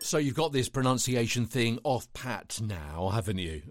So 0.00 0.18
you've 0.18 0.34
got 0.34 0.52
this 0.52 0.68
pronunciation 0.68 1.46
thing 1.46 1.78
off 1.84 2.12
pat 2.12 2.60
now, 2.62 3.10
haven't 3.12 3.38
you? 3.38 3.62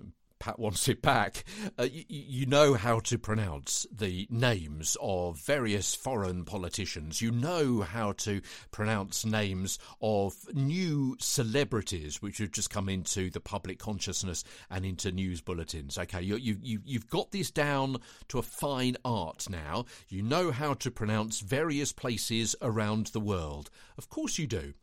Pat 0.47 0.59
wants 0.59 0.87
it 0.87 1.01
back. 1.01 1.43
Uh, 1.77 1.89
you, 1.91 2.05
you 2.07 2.45
know 2.45 2.75
how 2.75 3.01
to 3.01 3.17
pronounce 3.17 3.85
the 3.91 4.25
names 4.29 4.95
of 5.01 5.37
various 5.41 5.93
foreign 5.93 6.45
politicians. 6.45 7.21
You 7.21 7.31
know 7.31 7.81
how 7.81 8.13
to 8.13 8.39
pronounce 8.71 9.25
names 9.25 9.77
of 10.01 10.37
new 10.53 11.17
celebrities 11.19 12.21
which 12.21 12.37
have 12.37 12.53
just 12.53 12.69
come 12.69 12.87
into 12.87 13.29
the 13.29 13.41
public 13.41 13.77
consciousness 13.77 14.45
and 14.69 14.85
into 14.85 15.11
news 15.11 15.41
bulletins. 15.41 15.97
Okay, 15.97 16.21
you, 16.21 16.37
you, 16.37 16.55
you, 16.61 16.81
you've 16.85 17.09
got 17.09 17.31
this 17.31 17.51
down 17.51 17.97
to 18.29 18.39
a 18.39 18.43
fine 18.43 18.95
art 19.03 19.49
now. 19.49 19.83
You 20.07 20.21
know 20.21 20.51
how 20.51 20.75
to 20.75 20.89
pronounce 20.89 21.41
various 21.41 21.91
places 21.91 22.55
around 22.61 23.07
the 23.07 23.19
world. 23.19 23.69
Of 23.97 24.09
course 24.09 24.39
you 24.39 24.47
do. 24.47 24.75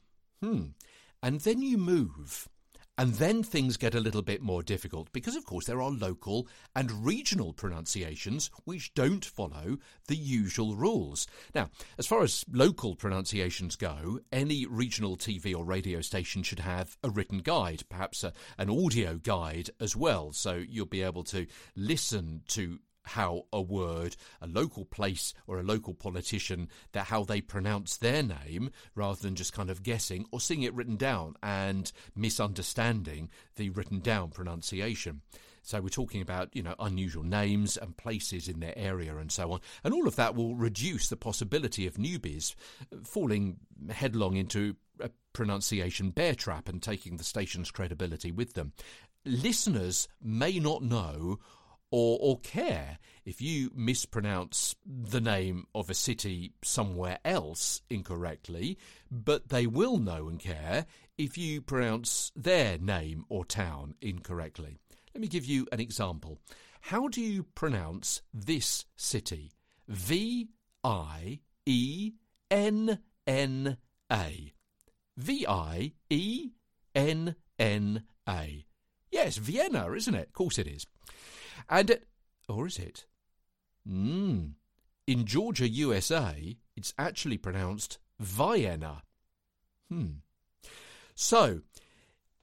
Hmm. 0.43 0.65
And 1.23 1.41
then 1.41 1.63
you 1.63 1.79
move. 1.79 2.51
And 2.97 3.15
then 3.15 3.43
things 3.43 3.77
get 3.77 3.97
a 3.97 4.01
little 4.01 4.23
bit 4.23 4.41
more 4.41 4.63
difficult 4.63 5.13
because, 5.13 5.35
of 5.35 5.45
course, 5.45 5.67
there 5.67 5.83
are 5.83 5.91
local 5.91 6.47
and 6.77 7.05
regional 7.05 7.53
pronunciations 7.53 8.51
which 8.65 8.95
don't 8.95 9.25
follow 9.25 9.79
the 10.07 10.17
usual 10.17 10.77
rules. 10.77 11.27
Now, 11.57 11.71
as 11.99 12.07
far 12.07 12.23
as 12.23 12.45
local 12.53 12.95
pronunciations 12.95 13.75
go, 13.75 14.21
any 14.31 14.65
regional 14.65 15.17
TV 15.17 15.57
or 15.57 15.65
radio 15.65 16.03
station 16.03 16.45
should 16.45 16.61
have 16.61 16.97
a 17.03 17.11
written 17.11 17.39
guide, 17.39 17.83
perhaps 17.89 18.23
a, 18.23 18.33
an 18.59 18.71
audio 18.71 19.17
guide 19.17 19.71
as 19.81 19.97
well. 19.97 20.31
So 20.31 20.55
you'll 20.55 20.87
be 20.87 21.03
able 21.03 21.25
to 21.25 21.47
listen 21.75 22.43
to 22.49 22.79
how 23.05 23.47
a 23.53 23.61
word, 23.61 24.17
a 24.41 24.47
local 24.47 24.85
place 24.85 25.35
or 25.47 25.59
a 25.59 25.63
local 25.63 25.95
politician, 25.95 26.69
that 26.93 27.07
how 27.07 27.25
they 27.25 27.41
pronounce 27.41 27.97
their 27.97 28.23
name 28.23 28.71
rather 28.95 29.21
than 29.21 29.35
just 29.35 29.53
kind 29.53 29.71
of 29.71 29.83
guessing 29.83 30.27
or 30.31 30.41
seeing 30.41 30.63
it 30.63 30.75
written 30.75 30.97
down 30.97 31.37
and 31.43 31.93
misunderstanding 32.17 33.29
the 33.57 33.71
written 33.71 34.01
down 34.01 34.31
pronunciation. 34.31 35.23
So 35.63 35.81
we're 35.81 35.89
talking 35.89 36.21
about, 36.21 36.51
you 36.53 36.63
know, 36.63 36.75
unusual 36.79 37.23
names 37.23 37.79
and 37.79 37.97
places 37.97 38.49
in 38.49 38.61
their 38.61 38.77
area 38.77 39.17
and 39.17 39.33
so 39.33 39.51
on. 39.51 39.61
And 39.83 39.95
all 39.95 40.07
of 40.07 40.17
that 40.17 40.35
will 40.35 40.55
reduce 40.55 41.09
the 41.09 41.17
possibility 41.17 41.87
of 41.87 41.95
newbies 41.95 42.55
falling 43.03 43.57
headlong 43.91 44.37
into 44.37 44.77
a 45.01 45.09
pronunciation 45.33 46.11
bear 46.11 46.35
trap 46.35 46.69
and 46.69 46.83
taking 46.83 47.17
the 47.17 47.25
station's 47.25 47.71
credibility 47.71 48.31
with 48.31 48.53
them. 48.53 48.73
Listeners 49.25 50.07
may 50.23 50.59
not 50.59 50.83
know 50.83 51.39
or, 51.95 52.19
or 52.21 52.41
care 52.41 52.99
if 53.25 53.41
you 53.41 53.71
mispronounce 53.73 54.75
the 54.85 55.21
name 55.21 55.65
of 55.77 55.89
a 55.89 55.95
city 55.95 56.53
somewhere 56.61 57.21
else 57.25 57.83
incorrectly, 57.89 58.77
but 59.13 59.49
they 59.49 59.69
will 59.69 59.99
know 59.99 60.29
and 60.29 60.41
care 60.41 60.87
if 61.17 61.39
you 61.39 61.63
pronounce 61.63 62.33
their 62.35 62.79
name 62.79 63.25
or 63.29 63.45
town 63.45 63.95
incorrectly. 64.01 64.77
Let 65.15 65.21
me 65.21 65.29
give 65.29 65.45
you 65.45 65.69
an 65.71 65.79
example. 65.79 66.41
How 66.81 67.07
do 67.07 67.21
you 67.21 67.45
pronounce 67.45 68.23
this 68.35 68.87
city? 68.97 69.53
V 69.87 70.49
I 70.83 71.39
E 71.65 72.15
N 72.51 72.99
N 73.25 73.77
A. 74.11 74.53
V 75.17 75.47
I 75.49 75.93
E 76.11 76.51
N 76.93 77.37
N 77.57 78.03
A. 78.29 78.67
Yes, 79.13 79.37
Vienna, 79.37 79.93
isn't 79.93 80.17
it? 80.17 80.27
Of 80.27 80.33
course 80.33 80.59
it 80.59 80.67
is. 80.67 80.89
And, 81.69 81.99
or 82.49 82.67
is 82.67 82.79
it? 82.79 83.07
Hmm. 83.87 84.49
In 85.07 85.27
Georgia, 85.27 85.69
USA, 85.69 86.57
it's 86.77 86.95
actually 86.99 87.39
pronounced 87.39 87.99
Vienna. 88.19 89.03
Hmm. 89.91 90.19
So, 91.15 91.61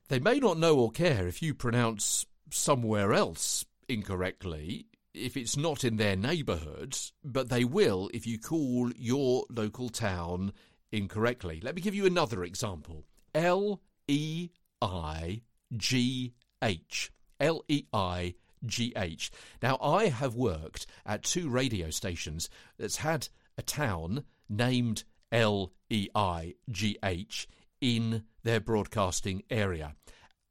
they 0.10 0.20
may 0.20 0.40
not 0.40 0.58
know 0.58 0.78
or 0.78 0.92
care 0.92 1.28
if 1.28 1.42
you 1.42 1.54
pronounce 1.54 2.26
somewhere 2.52 3.14
else 3.14 3.66
incorrectly, 3.88 4.86
if 5.14 5.36
it's 5.36 5.58
not 5.58 5.84
in 5.84 5.98
their 5.98 6.16
neighbourhood, 6.16 6.98
but 7.24 7.50
they 7.50 7.66
will 7.66 8.10
if 8.14 8.26
you 8.26 8.40
call 8.40 8.92
your 8.96 9.46
local 9.50 9.90
town 9.90 10.54
incorrectly. 10.92 11.60
Let 11.62 11.76
me 11.76 11.82
give 11.82 11.96
you 11.96 12.06
another 12.06 12.44
example 12.44 13.06
L 13.34 13.82
E 14.08 14.50
I 14.82 15.42
G 15.76 16.34
H. 16.62 17.12
L 17.40 17.64
E 17.68 17.84
I 17.92 18.36
GH. 18.66 19.30
Now, 19.62 19.78
I 19.82 20.08
have 20.08 20.36
worked 20.36 20.86
at 21.06 21.24
two 21.24 21.50
radio 21.50 21.90
stations 21.90 22.50
that's 22.78 22.98
had 22.98 23.30
a 23.58 23.62
town 23.62 24.24
named 24.50 25.04
L 25.32 25.72
E 25.90 26.10
I 26.14 26.56
G 26.70 26.98
H 27.04 27.48
in 27.80 28.24
their 28.44 28.60
broadcasting 28.60 29.44
area. 29.50 29.96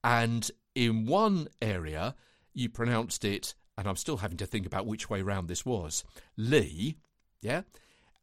And 0.03 0.51
in 0.75 1.07
one 1.07 1.49
area, 1.61 2.15
you 2.55 2.69
pronounced 2.69 3.25
it, 3.25 3.55
and 3.77 3.87
I'm 3.87 3.97
still 3.97 4.19
having 4.19 4.39
to 4.39 4.47
think 4.47 4.67
about 4.67 4.87
which 4.87 5.11
way 5.11 5.23
round 5.23 5.49
this 5.49 5.65
was, 5.65 6.05
Lee, 6.37 6.97
yeah? 7.43 7.63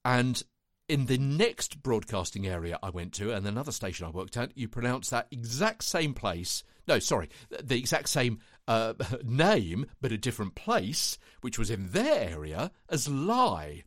And 0.04 0.42
in 0.90 1.06
the 1.06 1.18
next 1.18 1.84
broadcasting 1.84 2.48
area 2.48 2.80
I 2.82 2.90
went 2.90 3.14
to, 3.14 3.32
and 3.34 3.46
another 3.46 3.72
station 3.72 4.06
I 4.08 4.10
worked 4.10 4.38
at, 4.38 4.58
you 4.58 4.68
pronounce 4.68 5.10
that 5.10 5.28
exact 5.32 5.84
same 5.84 6.14
place. 6.14 6.64
No, 6.88 7.00
sorry, 7.00 7.30
the 7.50 7.78
exact 7.78 8.10
same 8.10 8.40
uh, 8.68 8.94
name, 9.24 9.86
but 10.02 10.12
a 10.12 10.18
different 10.18 10.56
place, 10.56 11.18
which 11.42 11.58
was 11.58 11.70
in 11.70 11.92
their 11.92 12.30
area, 12.30 12.72
as 12.90 13.08
Lie. 13.08 13.84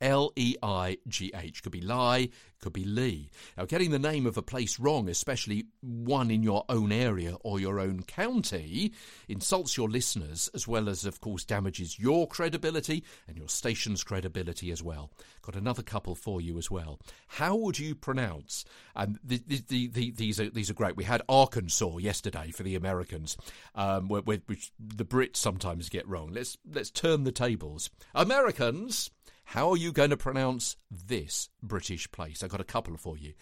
L 0.00 0.32
E 0.36 0.56
I 0.62 0.98
G 1.08 1.32
H. 1.34 1.62
Could 1.62 1.72
be 1.72 1.80
lie, 1.80 2.28
could 2.60 2.72
be 2.72 2.84
Lee. 2.84 3.30
Now, 3.56 3.64
getting 3.64 3.90
the 3.90 3.98
name 3.98 4.26
of 4.26 4.36
a 4.36 4.42
place 4.42 4.78
wrong, 4.78 5.08
especially 5.08 5.66
one 5.80 6.30
in 6.30 6.42
your 6.42 6.64
own 6.68 6.92
area 6.92 7.36
or 7.40 7.60
your 7.60 7.80
own 7.80 8.02
county, 8.02 8.92
insults 9.28 9.76
your 9.76 9.88
listeners 9.88 10.48
as 10.54 10.66
well 10.68 10.88
as, 10.88 11.04
of 11.04 11.20
course, 11.20 11.44
damages 11.44 11.98
your 11.98 12.26
credibility 12.26 13.04
and 13.26 13.36
your 13.36 13.48
station's 13.48 14.04
credibility 14.04 14.70
as 14.70 14.82
well. 14.82 15.10
Got 15.42 15.56
another 15.56 15.82
couple 15.82 16.14
for 16.14 16.40
you 16.40 16.58
as 16.58 16.70
well. 16.70 17.00
How 17.26 17.56
would 17.56 17.78
you 17.78 17.94
pronounce? 17.94 18.64
And 18.94 19.18
the, 19.24 19.42
the, 19.46 19.88
the, 19.88 20.10
these 20.10 20.38
are 20.40 20.50
these 20.50 20.70
are 20.70 20.74
great. 20.74 20.96
We 20.96 21.04
had 21.04 21.22
Arkansas 21.28 21.98
yesterday 21.98 22.50
for 22.50 22.62
the 22.62 22.74
Americans, 22.74 23.36
um, 23.74 24.08
which 24.08 24.72
the 24.78 25.04
Brits 25.04 25.36
sometimes 25.36 25.88
get 25.88 26.06
wrong. 26.06 26.30
Let's 26.32 26.58
let's 26.70 26.90
turn 26.90 27.24
the 27.24 27.32
tables. 27.32 27.90
Americans. 28.14 29.10
How 29.52 29.70
are 29.70 29.78
you 29.78 29.92
going 29.92 30.10
to 30.10 30.16
pronounce 30.18 30.76
this 30.90 31.48
British 31.62 32.10
place? 32.12 32.42
I've 32.42 32.50
got 32.50 32.60
a 32.60 32.64
couple 32.64 32.98
for 32.98 33.16
you. 33.16 33.32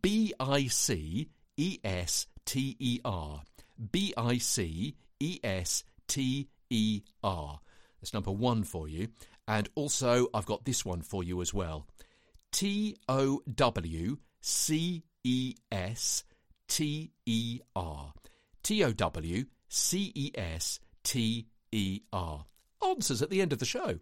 B 0.00 0.32
I 0.40 0.68
C 0.68 1.28
E 1.58 1.78
S 1.84 2.26
T 2.46 2.76
E 2.78 2.98
R. 3.04 3.42
B 3.92 4.14
I 4.16 4.38
C 4.38 4.96
E 5.20 5.38
S 5.44 5.84
T 6.08 6.48
E 6.70 7.02
R. 7.22 7.60
That's 8.00 8.14
number 8.14 8.30
one 8.32 8.64
for 8.64 8.88
you. 8.88 9.08
And 9.46 9.68
also, 9.74 10.28
I've 10.32 10.46
got 10.46 10.64
this 10.64 10.82
one 10.82 11.02
for 11.02 11.22
you 11.22 11.42
as 11.42 11.52
well. 11.52 11.86
T 12.52 12.96
O 13.06 13.42
W 13.54 14.16
C 14.40 15.02
E 15.24 15.56
S 15.70 16.24
T 16.68 17.12
E 17.26 17.60
R. 17.76 18.14
T 18.62 18.82
O 18.82 18.92
W 18.94 19.44
C 19.68 20.10
E 20.14 20.30
S 20.34 20.80
T 21.04 21.48
E 21.70 22.00
R. 22.14 22.46
Answers 22.82 23.20
at 23.20 23.28
the 23.28 23.42
end 23.42 23.52
of 23.52 23.58
the 23.58 23.66
show. 23.66 23.98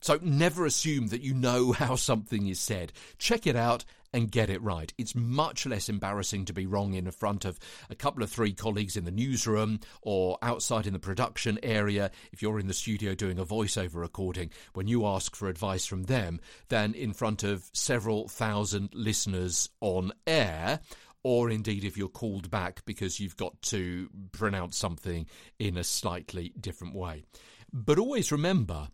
So 0.00 0.18
never 0.22 0.64
assume 0.64 1.08
that 1.08 1.22
you 1.22 1.34
know 1.34 1.72
how 1.78 1.96
something 1.96 2.46
is 2.46 2.60
said. 2.60 2.92
Check 3.18 3.46
it 3.46 3.56
out 3.56 3.84
and 4.12 4.30
get 4.30 4.50
it 4.50 4.62
right. 4.62 4.92
It's 4.96 5.14
much 5.14 5.66
less 5.66 5.88
embarrassing 5.88 6.46
to 6.46 6.52
be 6.52 6.66
wrong 6.66 6.94
in 6.94 7.10
front 7.10 7.44
of 7.44 7.58
a 7.90 7.94
couple 7.94 8.22
of 8.22 8.30
three 8.30 8.52
colleagues 8.52 8.96
in 8.96 9.04
the 9.04 9.10
newsroom 9.10 9.80
or 10.02 10.38
outside 10.42 10.86
in 10.86 10.92
the 10.92 10.98
production 10.98 11.58
area 11.62 12.10
if 12.32 12.40
you're 12.40 12.58
in 12.58 12.68
the 12.68 12.74
studio 12.74 13.14
doing 13.14 13.38
a 13.38 13.44
voiceover 13.44 13.96
recording 13.96 14.50
when 14.72 14.88
you 14.88 15.06
ask 15.06 15.36
for 15.36 15.48
advice 15.48 15.84
from 15.84 16.04
them 16.04 16.40
than 16.68 16.94
in 16.94 17.12
front 17.12 17.42
of 17.42 17.68
several 17.72 18.28
thousand 18.28 18.90
listeners 18.94 19.68
on 19.80 20.12
air 20.26 20.80
or 21.22 21.50
indeed 21.50 21.84
if 21.84 21.96
you're 21.96 22.08
called 22.08 22.50
back 22.50 22.84
because 22.86 23.20
you've 23.20 23.36
got 23.36 23.60
to 23.60 24.08
pronounce 24.32 24.78
something 24.78 25.26
in 25.58 25.76
a 25.76 25.84
slightly 25.84 26.52
different 26.58 26.94
way. 26.94 27.24
But 27.72 27.98
always 27.98 28.32
remember, 28.32 28.88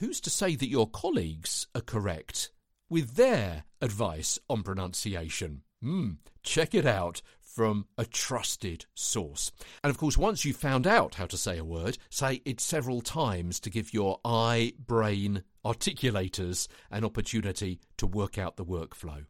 who's 0.00 0.20
to 0.22 0.30
say 0.30 0.56
that 0.56 0.68
your 0.68 0.88
colleagues 0.88 1.66
are 1.74 1.82
correct 1.82 2.50
with 2.88 3.14
their 3.14 3.64
advice 3.80 4.38
on 4.48 4.62
pronunciation? 4.62 5.62
Hmm, 5.80 6.12
check 6.42 6.74
it 6.74 6.86
out 6.86 7.22
from 7.38 7.86
a 7.98 8.04
trusted 8.04 8.86
source. 8.94 9.52
And 9.84 9.90
of 9.90 9.98
course, 9.98 10.16
once 10.16 10.44
you've 10.44 10.56
found 10.56 10.86
out 10.86 11.16
how 11.16 11.26
to 11.26 11.36
say 11.36 11.58
a 11.58 11.64
word, 11.64 11.98
say 12.08 12.40
it 12.44 12.60
several 12.60 13.02
times 13.02 13.60
to 13.60 13.70
give 13.70 13.92
your 13.92 14.20
eye 14.24 14.72
brain 14.78 15.42
articulators 15.64 16.68
an 16.90 17.04
opportunity 17.04 17.80
to 17.98 18.06
work 18.06 18.38
out 18.38 18.56
the 18.56 18.64
workflow. 18.64 19.26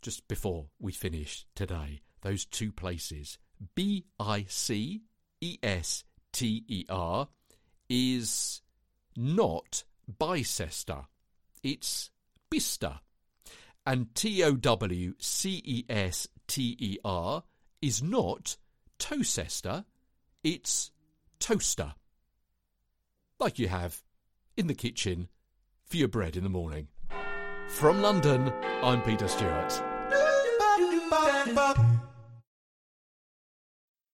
Just 0.00 0.26
before 0.28 0.66
we 0.80 0.92
finish 0.92 1.44
today, 1.54 2.00
those 2.22 2.44
two 2.44 2.72
places, 2.72 3.38
B 3.74 4.06
I 4.18 4.46
C 4.48 5.02
E 5.40 5.58
S 5.62 6.04
T 6.32 6.64
E 6.68 6.84
R, 6.88 7.28
is 7.88 8.62
not 9.16 9.84
Bicester, 10.18 11.06
it's 11.62 12.10
Bicester. 12.50 13.00
And 13.84 14.14
T 14.14 14.42
O 14.44 14.52
W 14.52 15.14
C 15.18 15.60
E 15.64 15.84
S 15.88 16.28
T 16.46 16.76
E 16.78 16.98
R 17.04 17.42
is 17.80 18.02
not 18.02 18.56
Towcester, 18.98 19.84
it's 20.44 20.92
toaster. 21.40 21.94
Like 23.40 23.58
you 23.58 23.68
have 23.68 24.02
in 24.56 24.68
the 24.68 24.74
kitchen 24.74 25.28
for 25.86 25.96
your 25.96 26.08
bread 26.08 26.36
in 26.36 26.44
the 26.44 26.50
morning. 26.50 26.88
From 27.68 28.02
London, 28.02 28.52
I'm 28.82 29.02
Peter 29.02 29.26
Stewart. 29.26 29.82